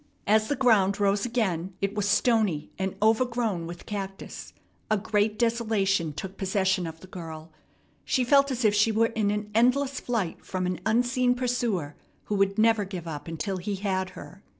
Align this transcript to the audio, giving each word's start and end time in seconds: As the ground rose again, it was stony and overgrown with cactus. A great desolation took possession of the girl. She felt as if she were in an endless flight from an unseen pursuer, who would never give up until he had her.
As 0.25 0.47
the 0.47 0.55
ground 0.55 0.99
rose 0.99 1.27
again, 1.27 1.75
it 1.79 1.93
was 1.93 2.07
stony 2.09 2.71
and 2.79 2.95
overgrown 3.03 3.67
with 3.67 3.85
cactus. 3.85 4.51
A 4.89 4.97
great 4.97 5.37
desolation 5.37 6.11
took 6.11 6.37
possession 6.37 6.87
of 6.87 7.01
the 7.01 7.05
girl. 7.05 7.51
She 8.03 8.23
felt 8.23 8.49
as 8.49 8.65
if 8.65 8.73
she 8.73 8.91
were 8.91 9.11
in 9.15 9.29
an 9.29 9.51
endless 9.53 9.99
flight 9.99 10.43
from 10.43 10.65
an 10.65 10.79
unseen 10.87 11.35
pursuer, 11.35 11.95
who 12.23 12.33
would 12.37 12.57
never 12.57 12.83
give 12.83 13.07
up 13.07 13.27
until 13.27 13.57
he 13.57 13.75
had 13.75 14.09
her. 14.17 14.41